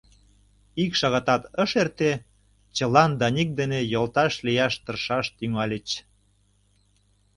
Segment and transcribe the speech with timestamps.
[0.83, 2.11] Ик шагатат ыш эрте,
[2.75, 5.87] чылан Даник дене йолташ лияш тыршаш тӱҥальыч.